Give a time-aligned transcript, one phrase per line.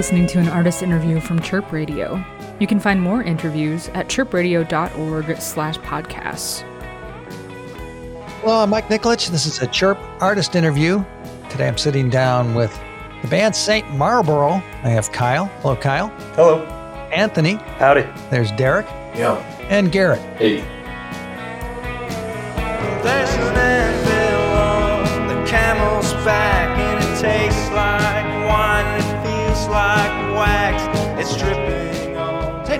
[0.00, 2.24] listening to an artist interview from Chirp Radio.
[2.58, 6.62] You can find more interviews at chirpradio.org slash podcasts.
[8.42, 9.28] Well, I'm Mike Nikolich.
[9.28, 11.04] This is a Chirp artist interview.
[11.50, 12.72] Today I'm sitting down with
[13.20, 13.86] the band St.
[13.90, 14.52] Marlboro.
[14.52, 15.48] I have Kyle.
[15.60, 16.08] Hello, Kyle.
[16.34, 16.64] Hello.
[17.12, 17.56] Anthony.
[17.76, 18.08] Howdy.
[18.30, 18.86] There's Derek.
[19.14, 19.36] Yeah.
[19.68, 20.22] And Garrett.
[20.38, 20.79] Hey.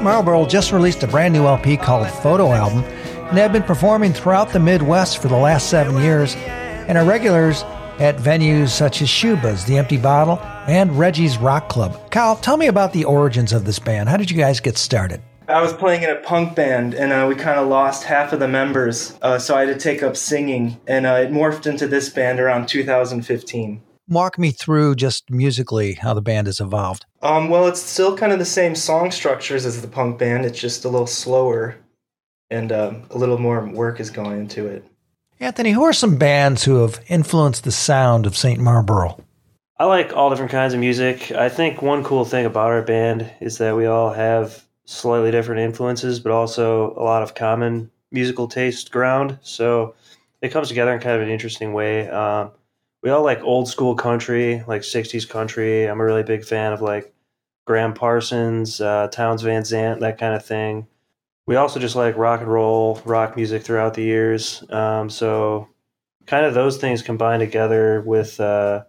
[0.00, 0.06] On.
[0.06, 0.14] St.
[0.14, 4.14] Marlboro just released a brand new LP called Photo Album, and they have been performing
[4.14, 7.64] throughout the Midwest for the last seven years, and are regulars
[7.98, 12.10] at venues such as Schuba's, The Empty Bottle, and Reggie's Rock Club.
[12.10, 14.08] Kyle, tell me about the origins of this band.
[14.08, 15.20] How did you guys get started?
[15.48, 18.40] I was playing in a punk band, and uh, we kind of lost half of
[18.40, 21.86] the members, uh, so I had to take up singing, and uh, it morphed into
[21.86, 23.82] this band around 2015.
[24.08, 27.04] Walk me through just musically how the band has evolved.
[27.22, 30.46] Um, well, it's still kind of the same song structures as the punk band.
[30.46, 31.76] It's just a little slower,
[32.50, 34.84] and um, a little more work is going into it.
[35.38, 38.60] Anthony, who are some bands who have influenced the sound of St.
[38.60, 39.22] Marlboro?
[39.78, 41.32] I like all different kinds of music.
[41.32, 45.62] I think one cool thing about our band is that we all have slightly different
[45.62, 49.38] influences, but also a lot of common musical taste ground.
[49.40, 49.94] So
[50.42, 52.08] it comes together in kind of an interesting way.
[52.10, 52.50] Um,
[53.02, 55.84] we all like old school country, like 60s country.
[55.86, 57.12] I'm a really big fan of like
[57.66, 60.86] Gram Parsons, uh, Townes Van Zandt, that kind of thing.
[61.46, 64.62] We also just like rock and roll, rock music throughout the years.
[64.70, 65.68] Um, so
[66.26, 68.84] kind of those things combined together with uh,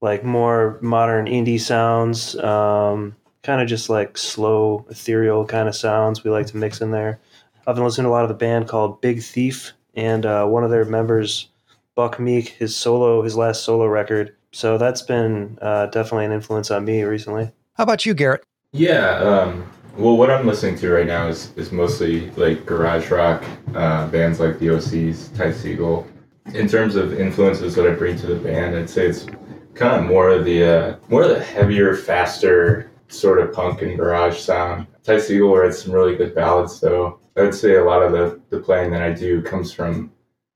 [0.00, 2.36] like more modern indie sounds.
[2.36, 6.90] Um, kind of just like slow, ethereal kind of sounds we like to mix in
[6.90, 7.20] there.
[7.66, 10.64] I've been listening to a lot of a band called Big Thief, and uh, one
[10.64, 11.48] of their members,
[11.94, 14.34] Buck Meek, his solo, his last solo record.
[14.52, 17.50] So that's been uh, definitely an influence on me recently.
[17.74, 18.44] How about you, Garrett?
[18.72, 19.16] Yeah.
[19.18, 23.44] Um, well, what I'm listening to right now is, is mostly like garage rock
[23.74, 26.06] uh, bands like the OCs, Ty Segall.
[26.54, 29.26] In terms of influences that I bring to the band, I'd say it's
[29.74, 33.96] kind of more of the uh, more of the heavier, faster sort of punk and
[33.96, 34.86] garage sound.
[35.04, 37.20] Ty Segall writes some really good ballads, though.
[37.36, 40.10] I would say a lot of the, the playing that I do comes from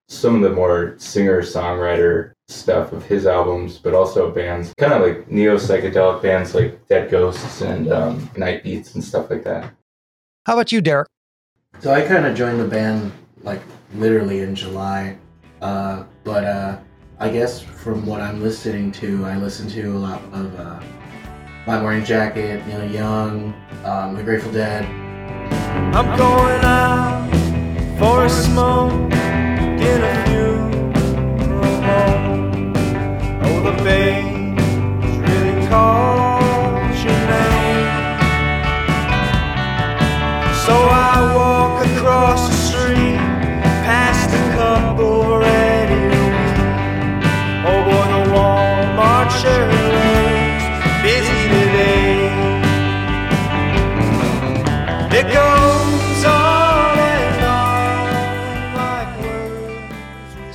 [0.09, 5.03] some of the more singer songwriter stuff of his albums, but also bands, kind of
[5.03, 9.73] like neo psychedelic bands like Dead Ghosts and um, Night Beats and stuff like that.
[10.47, 11.09] How about you, Derek?
[11.81, 13.13] So I kind of joined the band
[13.43, 13.61] like
[13.95, 15.19] literally in July,
[15.61, 16.79] uh, but uh,
[17.19, 20.81] I guess from what I'm listening to, I listen to a lot of uh,
[21.67, 24.85] My Morning Jacket, Neil Young, um, The Grateful Dead.
[25.95, 27.29] I'm going out
[27.99, 29.13] for a smoke,
[33.67, 36.06] the bass really calls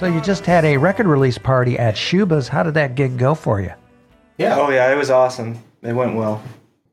[0.01, 2.47] So you just had a record release party at Schuba's.
[2.47, 3.71] How did that gig go for you?
[4.39, 4.57] Yeah.
[4.59, 5.63] Oh yeah, it was awesome.
[5.83, 6.41] It went well.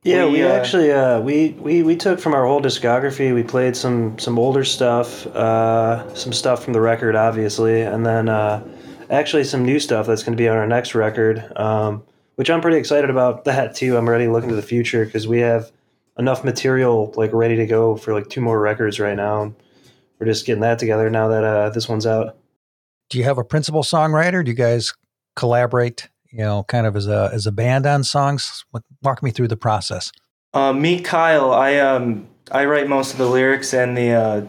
[0.03, 3.35] Yeah, we, We, uh, actually uh, we, we we took from our whole discography.
[3.35, 8.29] We played some some older stuff, uh, some stuff from the record, obviously, and then
[8.29, 8.63] uh,
[9.09, 12.03] actually some new stuff that's going to be on our next record, um,
[12.35, 13.97] which I'm pretty excited about that too.
[13.97, 15.73] I'm already looking to the future because we have
[16.19, 19.55] enough material like ready to go for like two more records right now.
[20.19, 22.37] We're just getting that together now that uh, this one's out.
[23.11, 24.45] Do you have a principal songwriter?
[24.45, 24.95] Do you guys
[25.37, 28.65] collaborate, you know, kind of as a as a band on songs?
[29.03, 30.13] Walk me through the process.
[30.55, 34.47] Uh, me, Kyle, I um I write most of the lyrics and the uh,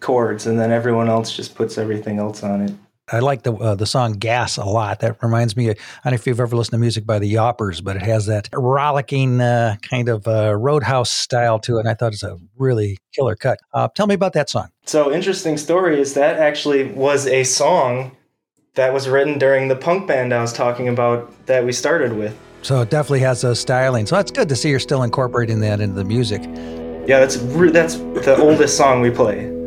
[0.00, 2.72] chords, and then everyone else just puts everything else on it.
[3.12, 5.00] I like the uh, the song "Gas" a lot.
[5.00, 5.70] That reminds me.
[5.70, 8.26] I don't know if you've ever listened to music by the Yawpers, but it has
[8.26, 11.80] that rollicking uh, kind of uh, roadhouse style to it.
[11.80, 13.58] And I thought it's a really killer cut.
[13.74, 14.68] Uh, tell me about that song.
[14.86, 18.16] So interesting story is that actually was a song
[18.74, 22.36] that was written during the punk band I was talking about that we started with.
[22.62, 24.06] So it definitely has a styling.
[24.06, 26.42] So that's good to see you're still incorporating that into the music.
[27.06, 29.61] Yeah, that's re- that's the oldest song we play.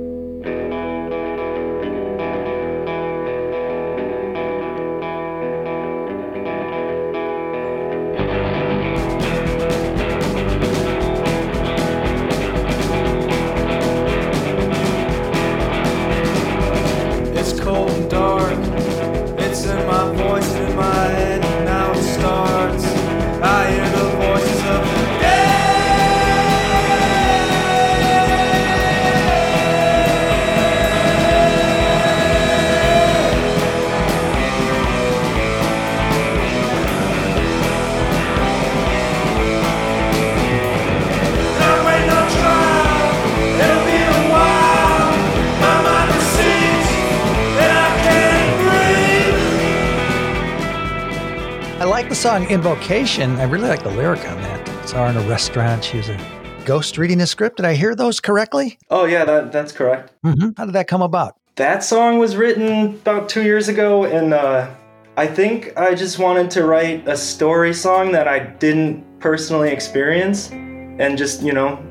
[52.15, 53.35] The song Invocation.
[53.35, 54.87] I really like the lyric on that.
[54.87, 55.83] Saw her in a restaurant.
[55.83, 56.17] She was a
[56.63, 57.57] ghost reading a script.
[57.57, 58.79] Did I hear those correctly?
[58.89, 60.13] Oh yeah, that that's correct.
[60.23, 61.35] hmm How did that come about?
[61.55, 64.69] That song was written about two years ago, and uh,
[65.17, 70.51] I think I just wanted to write a story song that I didn't personally experience,
[70.51, 71.83] and just you know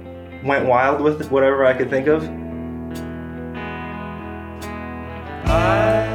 [0.43, 2.25] went wild with whatever I could think of.
[5.51, 6.09] I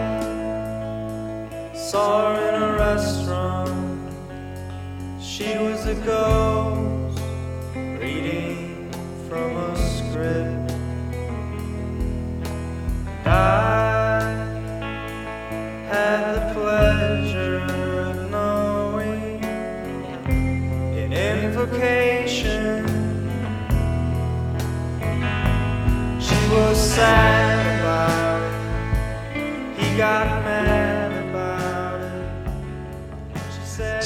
[1.75, 3.88] saw her in a restaurant.
[5.29, 7.21] She was a ghost
[7.75, 8.91] reading
[9.29, 10.71] from a script.
[13.25, 14.21] I
[15.87, 22.87] had the pleasure of knowing an invocation.
[26.19, 28.41] She was sad about
[29.37, 29.79] it.
[29.79, 30.38] He got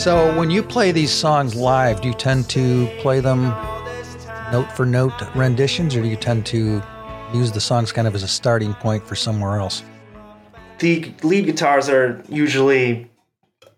[0.03, 3.43] So, when you play these songs live, do you tend to play them
[4.51, 6.83] note for note renditions, or do you tend to
[7.33, 9.81] use the songs kind of as a starting point for somewhere else?
[10.79, 13.09] The lead guitars are usually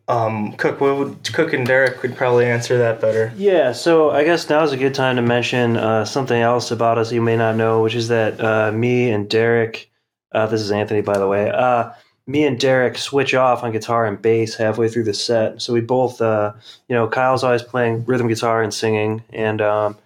[0.08, 0.82] um, Cook.
[0.82, 3.32] Would, Cook and Derek could probably answer that better.
[3.36, 7.12] Yeah, so I guess now's a good time to mention uh, something else about us
[7.12, 9.92] you may not know, which is that uh, me and Derek,
[10.32, 11.92] uh, this is Anthony, by the way, uh,
[12.28, 15.62] me and Derek switch off on guitar and bass halfway through the set.
[15.62, 16.54] So we both, uh,
[16.88, 19.98] you know, Kyle's always playing rhythm guitar and singing, and um,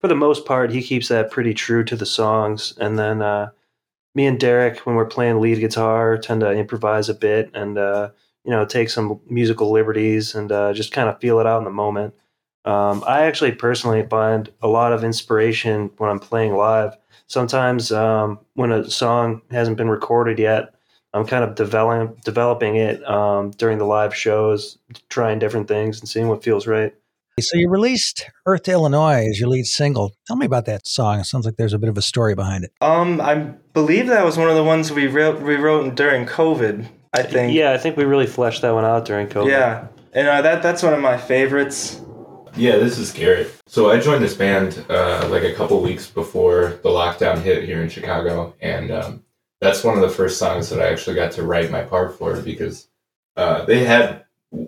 [0.00, 2.74] for the most part, he keeps that pretty true to the songs.
[2.78, 3.50] And then uh,
[4.14, 8.10] me and Derek, when we're playing lead guitar, tend to improvise a bit and uh,
[8.44, 11.64] you know take some musical liberties and uh, just kind of feel it out in
[11.64, 12.14] the moment.
[12.64, 16.96] Um, I actually personally find a lot of inspiration when I'm playing live.
[17.28, 20.74] Sometimes um, when a song hasn't been recorded yet,
[21.16, 24.78] I'm kind of develop, developing it um, during the live shows,
[25.08, 26.94] trying different things and seeing what feels right.
[27.38, 30.14] So, you released Earth to Illinois as your lead single.
[30.26, 31.20] Tell me about that song.
[31.20, 32.72] It sounds like there's a bit of a story behind it.
[32.80, 36.88] Um, I believe that was one of the ones we wrote, we wrote during COVID.
[37.12, 37.54] I think.
[37.54, 39.50] Yeah, I think we really fleshed that one out during COVID.
[39.50, 42.00] Yeah, and uh, that that's one of my favorites.
[42.56, 43.52] Yeah, this is Garrett.
[43.66, 47.82] So I joined this band uh, like a couple weeks before the lockdown hit here
[47.82, 49.24] in Chicago, and um,
[49.60, 52.40] that's one of the first songs that I actually got to write my part for
[52.40, 52.88] because
[53.36, 54.24] uh, they had,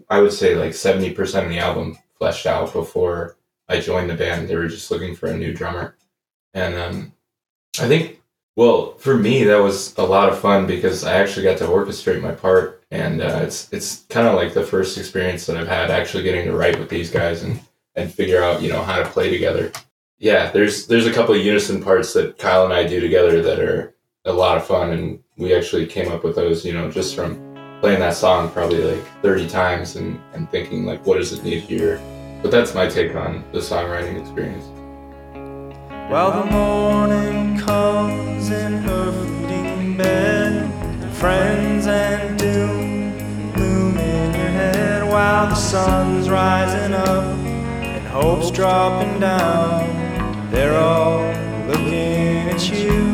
[0.09, 3.37] I would say, like seventy percent of the album fleshed out before
[3.69, 4.49] I joined the band.
[4.49, 5.97] They were just looking for a new drummer,
[6.55, 7.13] and um,
[7.81, 8.21] I think,
[8.57, 12.23] well, for me that was a lot of fun because I actually got to orchestrate
[12.23, 15.91] my part, and uh, it's it's kind of like the first experience that I've had
[15.91, 17.61] actually getting to write with these guys and
[17.95, 19.71] and figure out you know how to play together.
[20.19, 23.61] Yeah, there's there's a couple of unison parts that Kyle and I do together that
[23.61, 23.95] are
[24.29, 27.37] a lot of fun, and we actually came up with those you know just from
[27.81, 31.63] playing that song probably like 30 times and, and thinking like what does it need
[31.63, 32.01] here?
[32.43, 34.65] But that's my take on the songwriting experience.
[36.11, 45.11] Well, the morning comes in her fleeting bed, friends and doom loom in your head
[45.11, 50.51] while the sun's rising up and hope's dropping down.
[50.51, 51.21] They're all
[51.67, 53.08] looking at you,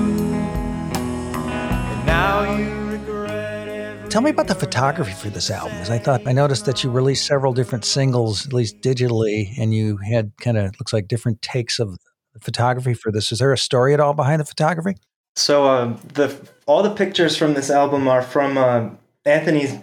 [4.14, 6.90] Tell me about the photography for this album, because I thought I noticed that you
[6.92, 11.42] released several different singles, at least digitally, and you had kind of looks like different
[11.42, 11.98] takes of
[12.40, 13.32] photography for this.
[13.32, 14.96] Is there a story at all behind the photography?
[15.34, 16.32] So uh, the
[16.66, 18.90] all the pictures from this album are from uh,
[19.24, 19.80] Anthony's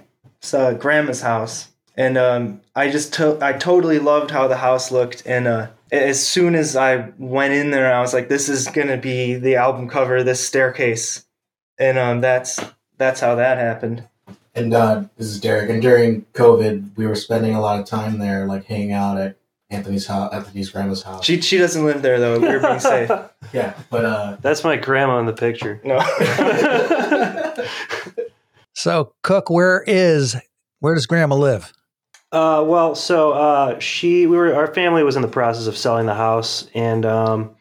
[0.53, 5.23] uh, grandma's house, and um, I just to- I totally loved how the house looked.
[5.25, 8.95] And uh, as soon as I went in there, I was like, "This is gonna
[8.95, 10.23] be the album cover.
[10.23, 11.25] This staircase,"
[11.77, 12.61] and um, that's
[12.97, 14.07] that's how that happened.
[14.53, 15.70] And uh, this is Derek.
[15.70, 19.38] And during COVID, we were spending a lot of time there, like hanging out at
[19.70, 21.24] Anthony's house, Anthony's grandma's house.
[21.24, 22.38] She she doesn't live there though.
[22.38, 23.10] We were being safe.
[23.53, 25.79] yeah, but uh, That's my grandma in the picture.
[25.86, 26.00] No.
[28.81, 30.36] So, Cook, where is
[30.79, 31.72] where does Grandma live?
[32.31, 36.05] Uh, well, so uh, she, we were, our family was in the process of selling
[36.05, 37.51] the house, and um,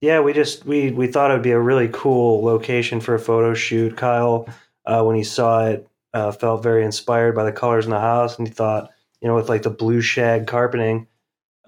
[0.00, 3.18] yeah, we just we we thought it would be a really cool location for a
[3.18, 3.96] photo shoot.
[3.96, 4.48] Kyle,
[4.86, 8.38] uh, when he saw it, uh, felt very inspired by the colors in the house,
[8.38, 11.06] and he thought, you know, with like the blue shag carpeting,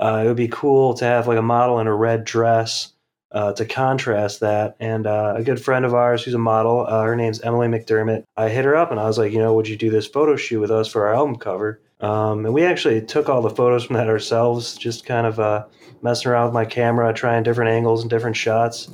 [0.01, 2.95] uh, it would be cool to have like a model in a red dress
[3.33, 4.75] uh, to contrast that.
[4.81, 8.25] And uh, a good friend of ours who's a model, uh, her name's Emily McDermott.
[8.39, 10.35] I hit her up and I was like, you know, would you do this photo
[10.37, 11.83] shoot with us for our album cover?
[12.01, 15.67] Um, and we actually took all the photos from that ourselves, just kind of uh,
[16.01, 18.89] messing around with my camera, trying different angles and different shots.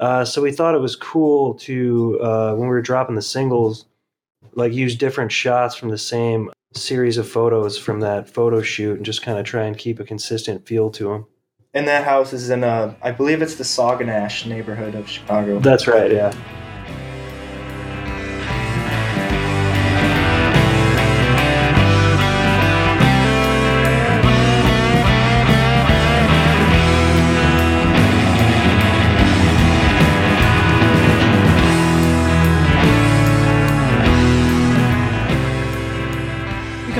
[0.00, 2.18] Uh, so we thought it was cool to,
[2.56, 3.86] when we were dropping the singles,
[4.54, 9.04] like use different shots from the same series of photos from that photo shoot and
[9.04, 11.26] just kind of try and keep a consistent feel to them.
[11.74, 15.58] And that house is in uh, I believe it's the Sauganash neighborhood of Chicago.
[15.58, 16.34] That's right, yeah.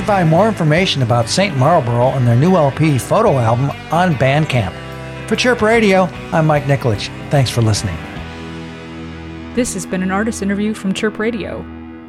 [0.03, 1.55] Can find more information about St.
[1.55, 4.73] Marlboro and their new LP photo album on Bandcamp.
[5.29, 7.07] For Chirp Radio, I'm Mike Nikolich.
[7.29, 7.95] Thanks for listening.
[9.55, 11.59] This has been an artist interview from Chirp Radio.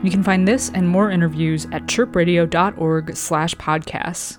[0.02, 4.38] You can find this and more interviews at chirpradio.org slash podcasts.